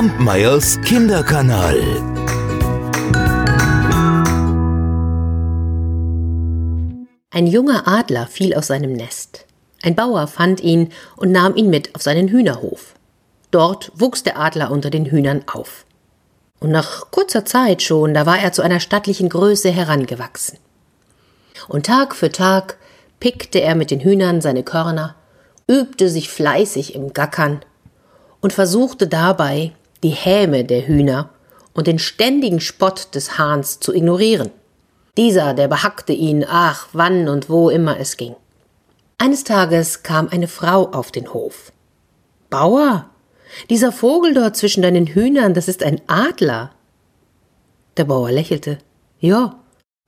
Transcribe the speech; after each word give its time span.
Kampmeyers 0.00 0.80
Kinderkanal. 0.80 1.78
Ein 7.30 7.46
junger 7.46 7.86
Adler 7.86 8.26
fiel 8.26 8.54
aus 8.54 8.68
seinem 8.68 8.94
Nest. 8.94 9.44
Ein 9.82 9.94
Bauer 9.94 10.26
fand 10.26 10.62
ihn 10.62 10.90
und 11.16 11.32
nahm 11.32 11.54
ihn 11.54 11.68
mit 11.68 11.94
auf 11.94 12.00
seinen 12.00 12.28
Hühnerhof. 12.28 12.94
Dort 13.50 13.92
wuchs 13.94 14.22
der 14.22 14.40
Adler 14.40 14.70
unter 14.70 14.88
den 14.88 15.04
Hühnern 15.04 15.44
auf. 15.52 15.84
Und 16.60 16.70
nach 16.70 17.10
kurzer 17.10 17.44
Zeit 17.44 17.82
schon, 17.82 18.14
da 18.14 18.24
war 18.24 18.38
er 18.38 18.52
zu 18.52 18.62
einer 18.62 18.80
stattlichen 18.80 19.28
Größe 19.28 19.70
herangewachsen. 19.70 20.58
Und 21.68 21.84
Tag 21.84 22.16
für 22.16 22.32
Tag 22.32 22.78
pickte 23.18 23.60
er 23.60 23.74
mit 23.74 23.90
den 23.90 24.00
Hühnern 24.00 24.40
seine 24.40 24.62
Körner, 24.62 25.14
übte 25.66 26.08
sich 26.08 26.30
fleißig 26.30 26.94
im 26.94 27.12
Gackern 27.12 27.60
und 28.40 28.54
versuchte 28.54 29.06
dabei, 29.06 29.74
die 30.02 30.10
Häme 30.10 30.64
der 30.64 30.86
Hühner 30.86 31.30
und 31.74 31.86
den 31.86 31.98
ständigen 31.98 32.60
Spott 32.60 33.14
des 33.14 33.38
Hahns 33.38 33.80
zu 33.80 33.94
ignorieren. 33.94 34.50
Dieser, 35.16 35.54
der 35.54 35.68
behackte 35.68 36.12
ihn, 36.12 36.44
ach, 36.48 36.88
wann 36.92 37.28
und 37.28 37.50
wo 37.50 37.70
immer 37.70 37.98
es 37.98 38.16
ging. 38.16 38.36
Eines 39.18 39.44
Tages 39.44 40.02
kam 40.02 40.28
eine 40.28 40.48
Frau 40.48 40.88
auf 40.92 41.12
den 41.12 41.32
Hof. 41.34 41.72
Bauer, 42.48 43.10
dieser 43.68 43.92
Vogel 43.92 44.34
dort 44.34 44.56
zwischen 44.56 44.82
deinen 44.82 45.06
Hühnern, 45.06 45.54
das 45.54 45.68
ist 45.68 45.82
ein 45.82 46.00
Adler. 46.06 46.70
Der 47.96 48.04
Bauer 48.04 48.30
lächelte. 48.30 48.78
Ja, 49.18 49.58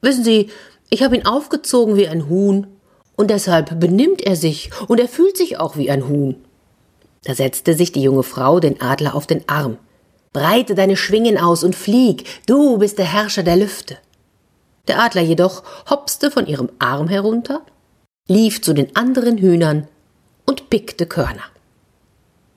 wissen 0.01 0.25
Sie, 0.25 0.51
ich 0.89 1.03
habe 1.03 1.17
ihn 1.17 1.27
aufgezogen 1.27 1.97
wie 1.97 2.09
ein 2.09 2.29
Huhn, 2.29 2.67
und 3.15 3.31
deshalb 3.31 3.79
benimmt 3.79 4.23
er 4.23 4.37
sich, 4.37 4.71
und 4.89 4.99
er 4.99 5.09
fühlt 5.09 5.37
sich 5.37 5.59
auch 5.59 5.77
wie 5.77 5.91
ein 5.91 6.09
Huhn. 6.09 6.37
Da 7.25 7.35
setzte 7.35 7.75
sich 7.75 7.93
die 7.93 8.03
junge 8.03 8.23
Frau 8.23 8.61
den 8.61 8.81
Adler 8.81 9.15
auf 9.15 9.27
den 9.27 9.49
Arm. 9.49 9.79
Breite 10.33 10.75
deine 10.75 10.97
Schwingen 10.97 11.39
aus 11.39 11.63
und 11.63 11.77
flieg, 11.77 12.25
du 12.47 12.79
bist 12.79 12.99
der 12.99 13.13
Herrscher 13.13 13.43
der 13.43 13.57
Lüfte. 13.57 13.99
Der 14.89 15.01
Adler 15.01 15.23
jedoch 15.23 15.63
hopste 15.89 16.31
von 16.31 16.47
ihrem 16.47 16.71
Arm 16.79 17.09
herunter, 17.09 17.63
lief 18.29 18.63
zu 18.63 18.73
den 18.73 18.97
anderen 18.97 19.39
Hühnern 19.39 19.87
und 20.47 20.71
pickte 20.71 21.07
Körner. 21.07 21.45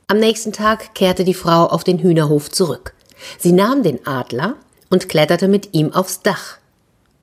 Am 0.07 0.19
nächsten 0.19 0.53
Tag 0.53 0.95
kehrte 0.95 1.23
die 1.23 1.33
Frau 1.33 1.65
auf 1.65 1.83
den 1.83 1.99
Hühnerhof 1.99 2.49
zurück. 2.49 2.93
Sie 3.37 3.51
nahm 3.51 3.83
den 3.83 4.05
Adler 4.07 4.55
und 4.89 5.09
kletterte 5.09 5.47
mit 5.47 5.73
ihm 5.73 5.93
aufs 5.93 6.21
Dach. 6.21 6.57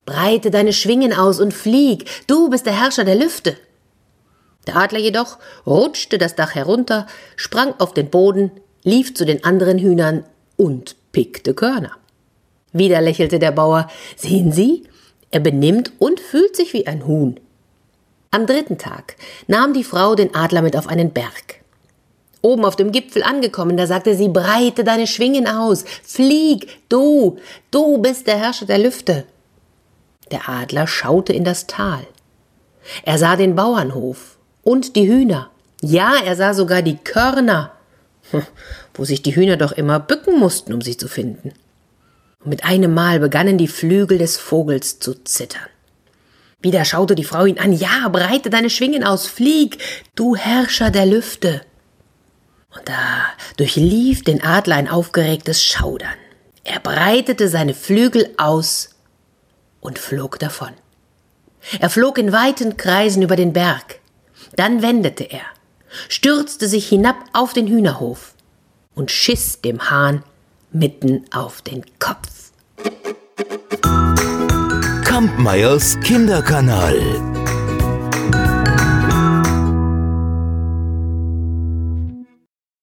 Breite 0.04 0.50
deine 0.50 0.72
Schwingen 0.72 1.12
aus 1.12 1.40
und 1.40 1.54
flieg, 1.54 2.10
du 2.26 2.50
bist 2.50 2.66
der 2.66 2.78
Herrscher 2.78 3.04
der 3.04 3.14
Lüfte. 3.14 3.56
Der 4.66 4.76
Adler 4.76 5.00
jedoch 5.00 5.38
rutschte 5.66 6.18
das 6.18 6.36
Dach 6.36 6.54
herunter, 6.54 7.06
sprang 7.36 7.74
auf 7.78 7.94
den 7.94 8.10
Boden, 8.10 8.52
lief 8.84 9.14
zu 9.14 9.24
den 9.24 9.44
anderen 9.44 9.78
Hühnern 9.78 10.24
und 10.56 10.96
pickte 11.12 11.54
Körner. 11.54 11.92
Wieder 12.72 13.00
lächelte 13.00 13.38
der 13.38 13.52
Bauer. 13.52 13.88
Sehen 14.16 14.52
Sie, 14.52 14.84
er 15.30 15.40
benimmt 15.40 15.92
und 15.98 16.20
fühlt 16.20 16.56
sich 16.56 16.72
wie 16.72 16.86
ein 16.86 17.06
Huhn. 17.06 17.38
Am 18.30 18.46
dritten 18.46 18.78
Tag 18.78 19.16
nahm 19.46 19.74
die 19.74 19.84
Frau 19.84 20.14
den 20.14 20.34
Adler 20.34 20.62
mit 20.62 20.76
auf 20.76 20.86
einen 20.86 21.12
Berg. 21.12 21.60
Oben 22.40 22.64
auf 22.64 22.76
dem 22.76 22.90
Gipfel 22.90 23.22
angekommen, 23.22 23.76
da 23.76 23.86
sagte 23.86 24.16
sie, 24.16 24.28
breite 24.28 24.84
deine 24.84 25.06
Schwingen 25.06 25.46
aus, 25.46 25.84
flieg, 26.02 26.80
du, 26.88 27.38
du 27.70 27.98
bist 27.98 28.26
der 28.26 28.38
Herrscher 28.38 28.66
der 28.66 28.78
Lüfte. 28.78 29.26
Der 30.30 30.48
Adler 30.48 30.86
schaute 30.86 31.32
in 31.32 31.44
das 31.44 31.66
Tal. 31.66 32.06
Er 33.04 33.18
sah 33.18 33.36
den 33.36 33.54
Bauernhof 33.54 34.38
und 34.62 34.96
die 34.96 35.08
Hühner. 35.08 35.50
Ja, 35.80 36.14
er 36.24 36.36
sah 36.36 36.54
sogar 36.54 36.82
die 36.82 36.96
Körner, 36.96 37.72
hm, 38.30 38.42
wo 38.94 39.04
sich 39.04 39.22
die 39.22 39.34
Hühner 39.34 39.56
doch 39.56 39.72
immer 39.72 39.98
bücken 40.00 40.38
mussten, 40.38 40.72
um 40.72 40.80
sie 40.80 40.96
zu 40.96 41.08
finden. 41.08 41.52
Und 42.40 42.50
mit 42.50 42.64
einem 42.64 42.94
Mal 42.94 43.20
begannen 43.20 43.58
die 43.58 43.68
Flügel 43.68 44.18
des 44.18 44.36
Vogels 44.36 44.98
zu 44.98 45.14
zittern. 45.24 45.66
Wieder 46.60 46.84
schaute 46.84 47.16
die 47.16 47.24
Frau 47.24 47.44
ihn 47.44 47.58
an. 47.58 47.72
Ja, 47.72 48.08
breite 48.08 48.48
deine 48.48 48.70
Schwingen 48.70 49.02
aus, 49.02 49.26
flieg, 49.26 49.78
du 50.14 50.36
Herrscher 50.36 50.90
der 50.90 51.06
Lüfte. 51.06 51.62
Und 52.74 52.88
da 52.88 53.26
durchlief 53.56 54.22
den 54.22 54.42
Adler 54.42 54.76
ein 54.76 54.88
aufgeregtes 54.88 55.62
Schaudern. 55.62 56.14
Er 56.64 56.78
breitete 56.78 57.48
seine 57.48 57.74
Flügel 57.74 58.32
aus 58.36 58.90
und 59.80 59.98
flog 59.98 60.38
davon. 60.38 60.70
Er 61.80 61.90
flog 61.90 62.18
in 62.18 62.32
weiten 62.32 62.76
Kreisen 62.76 63.22
über 63.22 63.36
den 63.36 63.52
Berg. 63.52 63.98
Dann 64.56 64.82
wendete 64.82 65.24
er, 65.24 65.44
stürzte 66.08 66.68
sich 66.68 66.88
hinab 66.88 67.16
auf 67.32 67.52
den 67.52 67.66
Hühnerhof 67.66 68.34
und 68.94 69.10
schiss 69.10 69.60
dem 69.60 69.90
Hahn 69.90 70.22
mitten 70.72 71.24
auf 71.32 71.62
den 71.62 71.84
Kopf. 71.98 72.52
Kampmeyers 75.04 75.98
Kinderkanal. 76.00 77.41